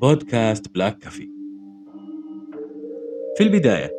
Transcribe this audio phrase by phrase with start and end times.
[0.00, 1.28] بودكاست Black Coffee.
[3.36, 3.92] في البداية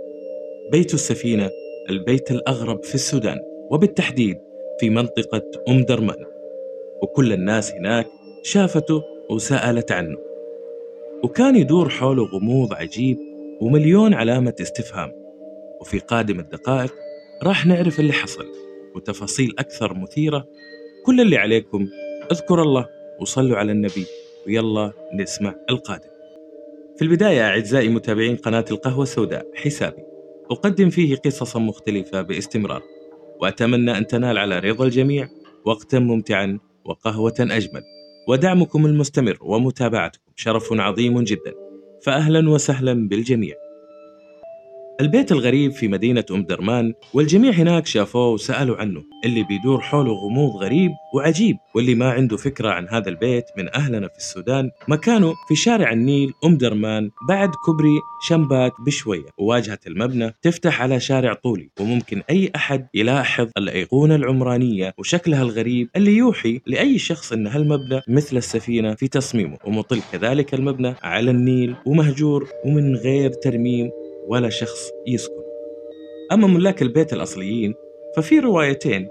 [0.72, 1.50] بيت السفينة
[1.90, 3.38] البيت الأغرب في السودان
[3.72, 4.38] وبالتحديد
[4.80, 6.26] في منطقة أم درمان.
[7.02, 8.08] وكل الناس هناك
[8.44, 10.18] شافته وسألت عنه.
[11.24, 13.18] وكان يدور حوله غموض عجيب
[13.62, 15.12] ومليون علامة استفهام.
[15.82, 16.94] وفي قادم الدقائق
[17.44, 18.46] راح نعرف اللي حصل
[18.96, 20.48] وتفاصيل أكثر مثيرة.
[21.06, 21.88] كل اللي عليكم
[22.32, 22.88] اذكر الله
[23.20, 24.06] وصلوا على النبي.
[24.48, 26.10] ويلا نسمع القادم.
[26.98, 30.04] في البداية أعزائي متابعين قناة القهوة السوداء حسابي.
[30.52, 32.82] أقدم فيه قصصا مختلفة باستمرار
[33.42, 35.28] وأتمنى أن تنال على رضا الجميع
[35.66, 37.82] وقتا ممتعا وقهوة أجمل.
[38.28, 41.54] ودعمكم المستمر ومتابعتكم شرف عظيم جدا.
[42.04, 43.61] فأهلا وسهلا بالجميع.
[45.02, 50.64] البيت الغريب في مدينة أم درمان والجميع هناك شافوه وسألوا عنه اللي بيدور حوله غموض
[50.64, 54.70] غريب وعجيب واللي ما عنده فكرة عن هذا البيت من أهلنا في السودان.
[54.88, 59.26] مكانه في شارع النيل أم درمان بعد كوبري شمبات بشوية.
[59.38, 66.12] وواجهة المبنى تفتح على شارع طولي وممكن أي أحد يلاحظ الأيقونة العمرانية وشكلها الغريب اللي
[66.18, 69.58] يوحي لأي شخص أن هالمبنى مثل السفينة في تصميمه.
[69.66, 73.90] ومطل كذلك المبنى على النيل ومهجور ومن غير ترميم
[74.28, 75.42] ولا شخص يسكن.
[76.32, 77.74] أما ملاك البيت الأصليين
[78.16, 79.08] ففي روايتين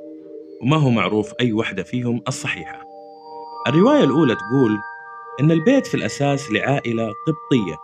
[0.63, 2.83] وما هو معروف أي واحدة فيهم الصحيحة.
[3.69, 4.71] الرواية الأولى تقول
[5.41, 7.77] أن البيت في الأساس لعائلة قبطية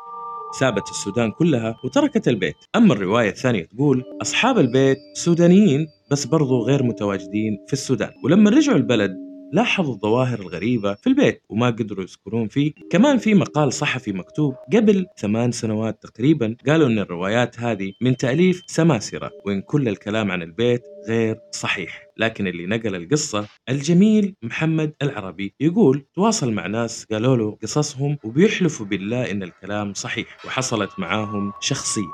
[0.58, 2.56] سابت السودان كلها وتركت البيت.
[2.76, 8.10] أما الرواية الثانية تقول أصحاب البيت سودانيين بس برضو غير متواجدين في السودان.
[8.24, 12.72] ولما رجعوا البلد لاحظوا الظواهر الغريبة في البيت وما قدروا يسكنون فيه.
[12.90, 18.62] كمان في مقال صحفي مكتوب قبل ثمان سنوات تقريبا قالوا أن الروايات هذه من تأليف
[18.66, 22.06] سماسرة وإن كل الكلام عن البيت غير صحيح.
[22.16, 28.86] لكن اللي نقل القصة الجميل محمد العربي يقول تواصل مع ناس قالوا له قصصهم وبيحلفوا
[28.86, 32.12] بالله إن الكلام صحيح وحصلت معاهم شخصية.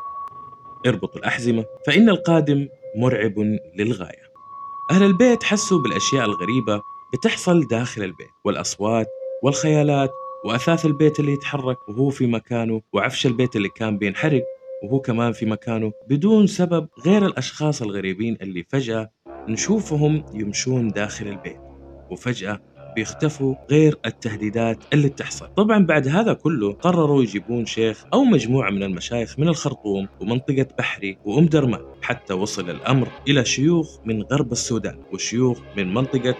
[0.86, 3.34] اربطوا الأحزمة فإن القادم مرعب
[3.78, 4.32] للغاية.
[4.90, 9.06] أهل البيت حسوا بالأشياء الغريبة بتحصل داخل البيت والأصوات
[9.42, 10.10] والخيالات
[10.44, 14.42] وأثاث البيت اللي يتحرك وهو في مكانه وعفش البيت اللي كان بينحرق
[14.82, 19.10] وهو كمان في مكانه بدون سبب غير الأشخاص الغريبين اللي فجأة
[19.48, 21.60] نشوفهم يمشون داخل البيت
[22.10, 22.60] وفجأة
[22.96, 25.48] بيختفوا غير التهديدات اللي بتحصل.
[25.54, 31.18] طبعا بعد هذا كله قرروا يجيبون شيخ أو مجموعة من المشايخ من الخرطوم ومنطقة بحري
[31.24, 36.34] وأم درمان حتى وصل الأمر إلى شيوخ من غرب السودان وشيوخ من منطقة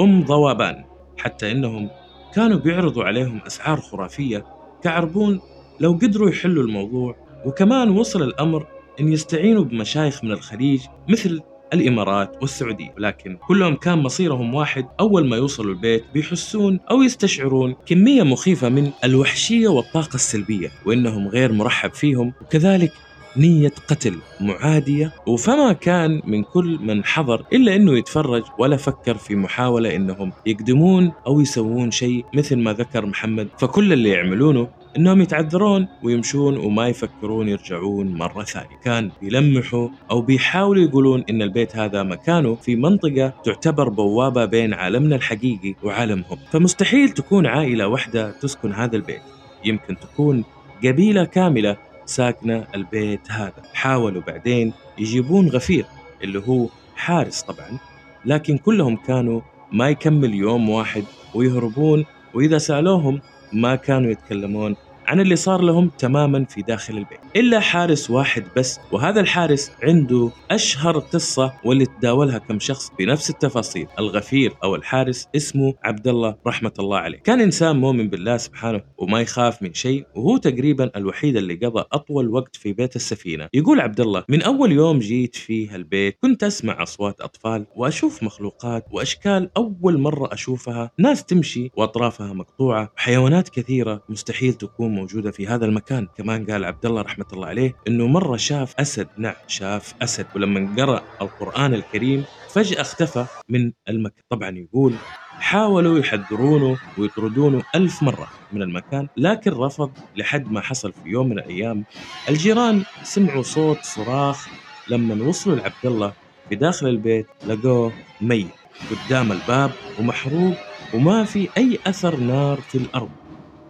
[0.00, 0.84] أم ضوابان
[1.18, 1.90] حتى إنهم
[2.34, 4.44] كانوا بيعرضوا عليهم أسعار خرافية
[4.82, 5.40] كعربون
[5.80, 7.16] لو قدروا يحلوا الموضوع
[7.46, 8.66] وكمان وصل الأمر
[9.00, 11.40] أن يستعينوا بمشايخ من الخليج مثل
[11.72, 12.94] الإمارات والسعودية.
[12.96, 18.90] ولكن كلهم كان مصيرهم واحد أول ما يوصلوا البيت بيحسون أو يستشعرون كمية مخيفة من
[19.04, 22.32] الوحشية والطاقة السلبية وإنهم غير مرحب فيهم.
[22.42, 22.92] وكذلك
[23.36, 29.36] نية قتل معادية وفما كان من كل من حضر إلا أنه يتفرج ولا فكر في
[29.36, 33.48] محاولة أنهم يقدمون أو يسوون شيء مثل ما ذكر محمد.
[33.58, 40.82] فكل اللي يعملونه إنهم يتعذرون ويمشون وما يفكرون يرجعون مرة ثانية، كان بيلمحوا أو بيحاولوا
[40.82, 47.46] يقولون إن البيت هذا مكانه في منطقة تعتبر بوابة بين عالمنا الحقيقي وعالمهم، فمستحيل تكون
[47.46, 49.22] عائلة واحدة تسكن هذا البيت،
[49.64, 50.44] يمكن تكون
[50.84, 51.76] قبيلة كاملة
[52.12, 53.62] ساكنة البيت هذا.
[53.74, 55.86] حاولوا بعدين يجيبون غفير
[56.22, 57.78] اللي هو حارس طبعا
[58.24, 59.40] لكن كلهم كانوا
[59.72, 63.20] ما يكمل يوم واحد ويهربون وإذا سألوهم
[63.52, 64.76] ما كانوا يتكلمون
[65.06, 67.18] عن اللي صار لهم تماما في داخل البيت.
[67.36, 73.86] إلا حارس واحد بس وهذا الحارس عنده أشهر قصة واللي تداولها كم شخص بنفس التفاصيل.
[73.98, 77.18] الغفير أو الحارس اسمه عبد الله رحمة الله عليه.
[77.18, 82.28] كان إنسان مؤمن بالله سبحانه وما يخاف من شيء وهو تقريبا الوحيد اللي قضى أطول
[82.28, 83.48] وقت في بيت السفينة.
[83.54, 88.84] يقول عبد الله من أول يوم جيت فيه البيت كنت أسمع أصوات أطفال وأشوف مخلوقات
[88.92, 90.90] وأشكال أول مرة أشوفها.
[90.98, 96.08] ناس تمشي وأطرافها مقطوعة وحيوانات كثيرة مستحيل تكون موجودة في هذا المكان.
[96.18, 99.08] كمان قال عبد الله رحمة الله عليه إنه مرة شاف أسد.
[99.16, 100.26] نعم شاف أسد.
[100.36, 104.22] ولما قرأ القرآن الكريم فجأة اختفى من المكان.
[104.28, 104.94] طبعا يقول
[105.32, 111.38] حاولوا يحذرونه ويطردونه ألف مرة من المكان لكن رفض لحد ما حصل في يوم من
[111.38, 111.84] الأيام.
[112.28, 114.48] الجيران سمعوا صوت صراخ
[114.88, 116.12] لما وصلوا لعبد الله
[116.48, 118.46] في داخل البيت لقوه ميت
[118.90, 120.54] قدام الباب ومحروق
[120.94, 123.10] وما في أي أثر نار في الأرض.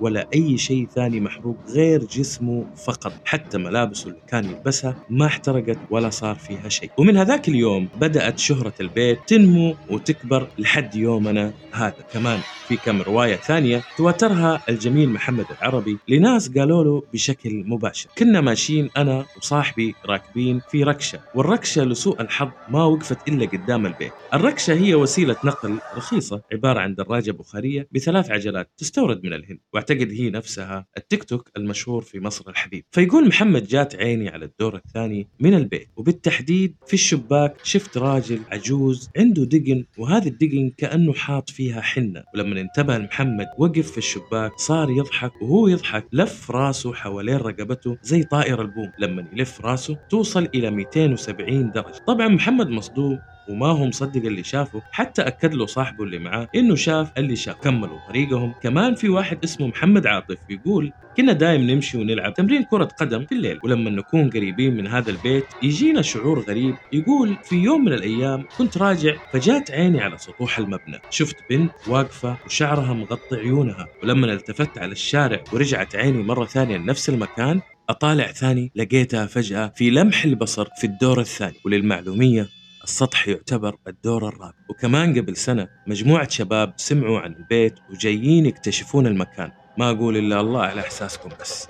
[0.03, 3.13] ولا أي شيء ثاني محروق غير جسمه فقط.
[3.25, 6.91] حتى ملابسه اللي كان يلبسها ما احترقت ولا صار فيها شيء.
[6.99, 11.95] ومن هذاك اليوم بدأت شهرة البيت تنمو وتكبر لحد يومنا هذا.
[12.13, 18.11] كمان في كم رواية ثانية تواترها الجميل محمد العربي لناس قالوا له بشكل مباشر.
[18.19, 24.13] كنا ماشيين أنا وصاحبي راكبين في ركشة والركشة لسوء الحظ ما وقفت إلا قدام البيت.
[24.35, 29.59] الركشة هي وسيلة نقل رخيصة عبارة عن دراجة بخارية بثلاث عجلات تستورد من الهند.
[29.73, 34.77] واعتقد هي نفسها التيك توك المشهور في مصر الحبيب فيقول محمد جات عيني على الدور
[34.77, 41.51] الثاني من البيت وبالتحديد في الشباك شفت راجل عجوز عنده دقن وهذا الدقن كأنه حاط
[41.51, 42.25] فيها حنة.
[42.35, 48.23] ولما انتبه محمد وقف في الشباك صار يضحك وهو يضحك لف راسه حوالين رقبته زي
[48.23, 48.93] طائر البوم.
[48.99, 52.05] لما يلف راسه توصل إلى 270 درجة.
[52.07, 53.19] طبعا محمد مصدوم
[53.49, 57.57] وما هو مصدق اللي شافه حتى أكد له صاحبه اللي معاه إنه شاف اللي شاف
[57.57, 58.55] كملوا طريقهم.
[58.63, 63.33] كمان في واحد اسمه محمد عاطف بيقول كنا دايم نمشي ونلعب تمرين كرة قدم في
[63.35, 66.75] الليل ولما نكون قريبين من هذا البيت يجينا شعور غريب.
[66.93, 70.99] يقول في يوم من الأيام كنت راجع فجات عيني على سطوح المبنى.
[71.11, 77.09] شفت بنت واقفة وشعرها مغطي عيونها ولما التفت على الشارع ورجعت عيني مرة ثانية لنفس
[77.09, 81.55] المكان أطالع ثاني لقيتها فجأة في لمح البصر في الدور الثاني.
[81.65, 82.49] وللمعلومية
[82.85, 84.55] السطح يعتبر الدور الرابع.
[84.69, 89.51] وكمان قبل سنة مجموعة شباب سمعوا عن البيت وجايين يكتشفون المكان.
[89.79, 91.69] ما أقول إلا الله على إحساسكم بس.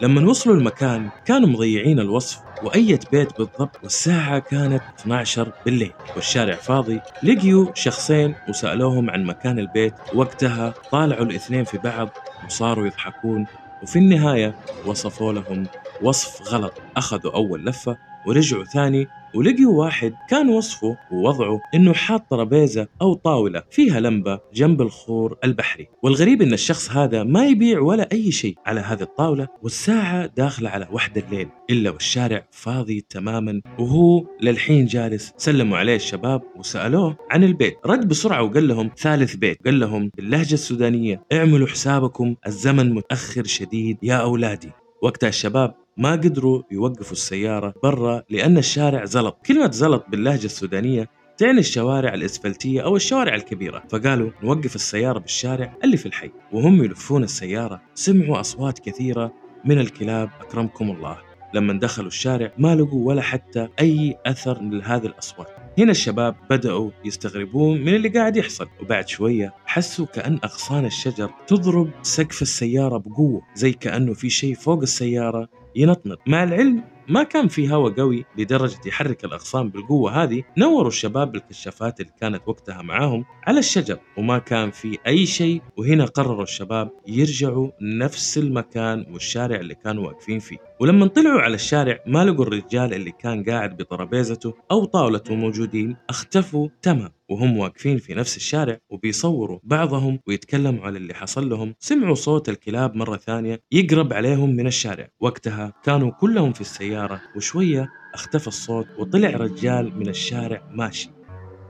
[0.00, 5.92] لما وصلوا المكان كانوا مضيعين الوصف وأية بيت بالضبط والساعة كانت 12 بالليل.
[6.16, 9.94] والشارع فاضي لقيوا شخصين وسألوهم عن مكان البيت.
[10.14, 12.08] وقتها طالعوا الاثنين في بعض
[12.46, 13.46] وصاروا يضحكون.
[13.82, 14.54] وفي النهاية
[14.86, 15.66] وصفوا لهم
[16.02, 16.74] وصف غلط.
[16.96, 23.62] أخذوا أول لفة ورجعوا ثاني ولقيوا واحد كان وصفه ووضعه إنه حاط ترابيزة أو طاولة
[23.70, 28.80] فيها لمبة جنب الخور البحري، والغريب إن الشخص هذا ما يبيع ولا أي شيء على
[28.80, 33.60] هذه الطاولة والساعة داخلة على واحدة الليل إلا والشارع فاضي تماما.
[33.78, 39.64] وهو للحين جالس، سلموا عليه الشباب وسألوه عن البيت، رد بسرعة وقال لهم ثالث بيت،
[39.64, 44.70] قال لهم باللهجة السودانية اعملوا حسابكم الزمن متأخر شديد يا أولادي،
[45.02, 49.38] وقتها الشباب ما قدروا يوقفوا السيارة برا لأن الشارع زلط.
[49.46, 51.08] كلمة زلط باللهجة السودانية
[51.38, 53.82] تعني الشوارع الإسفلتية أو الشوارع الكبيرة.
[53.90, 56.30] فقالوا نوقف السيارة بالشارع اللي في الحي.
[56.52, 59.32] وهم يلفون السيارة سمعوا أصوات كثيرة
[59.64, 60.30] من الكلاب.
[60.40, 61.18] أكرمكم الله.
[61.54, 65.48] لما دخلوا الشارع ما لقوا ولا حتى أي أثر لهذه الأصوات.
[65.78, 68.68] هنا الشباب بدأوا يستغربون من اللي قاعد يحصل.
[68.82, 74.82] وبعد شوية حسوا كأن أغصان الشجر تضرب سقف السيارة بقوة زي كأنه في شيء فوق
[74.82, 76.18] السيارة ينطنط.
[76.26, 80.42] مع العلم ما كان في هواء قوي لدرجة يحرك الأغصان بالقوة هذه.
[80.58, 85.62] نوروا الشباب بالكشافات اللي كانت وقتها معاهم على الشجر وما كان في أي شيء.
[85.76, 90.58] وهنا قرروا الشباب يرجعوا نفس المكان والشارع اللي كانوا واقفين فيه.
[90.82, 96.68] ولما طلعوا على الشارع ما لقوا الرجال اللي كان قاعد بترابيزته أو طاولته موجودين اختفوا
[96.82, 101.74] تمام وهم واقفين في نفس الشارع وبيصوروا بعضهم ويتكلموا على اللي حصل لهم.
[101.78, 105.08] سمعوا صوت الكلاب مرة ثانية يقرب عليهم من الشارع.
[105.20, 111.10] وقتها كانوا كلهم في السيارة وشوية اختفى الصوت وطلع رجال من الشارع ماشي.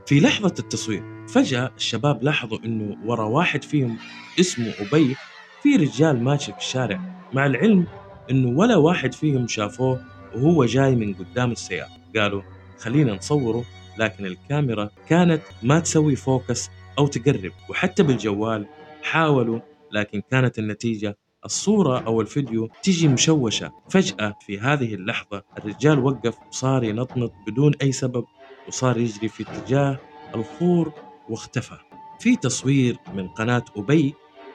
[0.05, 3.97] في لحظة التصوير فجأة الشباب لاحظوا إنه ورا واحد فيهم
[4.39, 5.15] اسمه أبي
[5.63, 6.99] في رجال ماشي في الشارع.
[7.33, 7.87] مع العلم
[8.31, 10.01] إنه ولا واحد فيهم شافوه
[10.35, 11.89] وهو جاي من قدام السيارة.
[12.15, 12.41] قالوا
[12.79, 13.63] خلينا نصوره
[13.97, 17.51] لكن الكاميرا كانت ما تسوي فوكس أو تقرب.
[17.69, 18.65] وحتى بالجوال
[19.03, 19.59] حاولوا
[19.91, 23.71] لكن كانت النتيجة الصورة أو الفيديو تجي مشوشة.
[23.89, 28.25] فجأة في هذه اللحظة الرجال وقف وصار ينطنط بدون أي سبب
[28.67, 29.97] وصار يجري في اتجاه
[30.35, 30.93] الخور
[31.29, 31.77] واختفى.
[32.19, 34.13] في تصوير من قناة أبي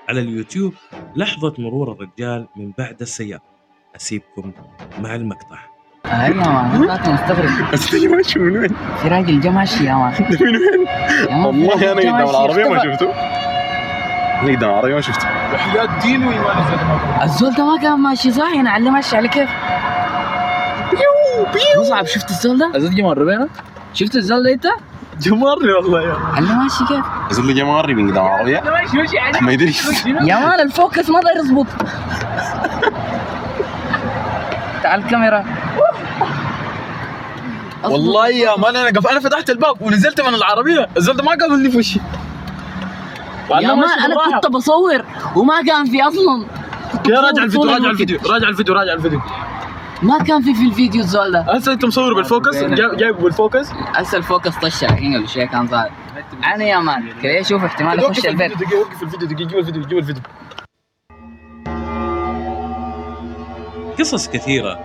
[0.09, 0.75] على اليوتيوب
[1.17, 3.48] لحظة مرور الرجال من بعد السيارة.
[4.01, 4.53] أسيبكم
[4.99, 5.59] مع المقطع.
[6.07, 7.51] أيوه ما كنت مستغرب.
[7.73, 8.69] بس تجي ماشي من وين؟
[9.03, 10.87] في راجل جا ماشي يا مان من وين؟
[11.31, 12.79] يا والله أنا جا قدام العربية ما.
[12.85, 13.13] شفته.
[14.43, 15.29] أنا قدام العربية ما شفته.
[15.55, 19.51] وحياة دين وإيمان الزلمه الزول ده ما كان ماشي صح؟ أنا على ماشي على كيف؟
[21.81, 23.49] مصعب شفت الزول ده؟ الزلمه جمال ربينا
[23.95, 24.67] شفت الزول ده أنت؟
[25.21, 28.61] جماري والله يا على ماشي كيف؟ له جماري من قدام العربية.
[28.61, 29.75] ماشي ماشي عليك ما يدري.
[30.07, 31.67] يا مان الفوكس ما داير يظبط
[34.83, 35.45] تعال الكاميرا.
[37.85, 40.89] والله يا مان أنا قف أنا فتحت الباب ونزلت من العربية.
[40.97, 42.01] الزول ده ما قابلني في وشي
[43.51, 45.05] يا مان أنا كنت بصور
[45.37, 46.47] وما كان في أصلا.
[46.95, 47.91] يا بصور راجع الفيديو راجع.
[47.91, 49.21] الفيديو راجع الفيديو راجع الفيديو.
[50.03, 51.41] ما كان في في الفيديو الزول ده.
[51.41, 55.91] هسه أنت مصور بالفوكس؟ جايب جايبه بالفوكس؟ هسه الفوكس طش الحين قبل شوي كان ظاهر
[56.55, 58.53] أنا يا مان كذا أشوف احتمال أخش وقف البيت.
[58.53, 60.23] الفيديو دقيقة وقف الفيديو دقيقة جيب الفيديو جيب الفيديو.
[63.99, 64.79] قصص كثيرة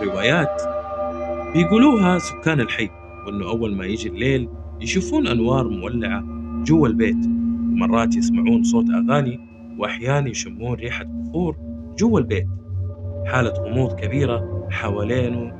[0.00, 0.62] وروايات
[1.54, 2.90] بيقولوها سكان الحي
[3.26, 4.48] وأنه أول ما يجي الليل
[4.80, 6.24] يشوفون أنوار مولعة
[6.64, 7.26] جوا البيت.
[7.72, 9.40] ومرات يسمعون صوت أغاني
[9.78, 11.56] وأحيانا يشمون ريحة بخور
[11.98, 12.46] جوا البيت.
[13.26, 15.52] حالة غموض كبيرة حوالينه.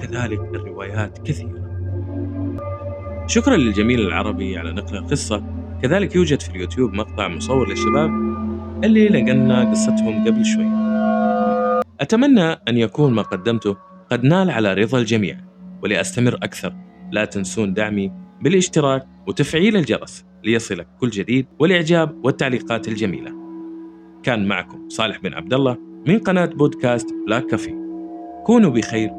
[0.00, 1.60] كذلك الروايات كثيرة.
[3.26, 5.42] شكرا للجميل العربي على نقل القصة.
[5.82, 8.10] كذلك يوجد في اليوتيوب مقطع مصور للشباب
[8.84, 10.79] اللي نقلنا قصتهم قبل شوي.
[12.00, 13.76] أتمنى أن يكون ما قدمته
[14.10, 15.36] قد نال على رضا الجميع
[15.82, 16.74] ولأستمر أكثر.
[17.12, 23.32] لا تنسون دعمي بالاشتراك وتفعيل الجرس ليصلك كل جديد والإعجاب والتعليقات الجميلة.
[24.22, 25.76] كان معكم صالح بن عبد الله
[26.06, 27.74] من قناة بودكاست بلاك كافي
[28.44, 29.10] كونوا بخير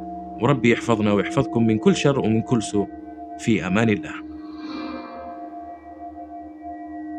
[0.41, 2.87] وربي يحفظنا ويحفظكم من كل شر ومن كل سوء.
[3.39, 4.30] في أمان الله.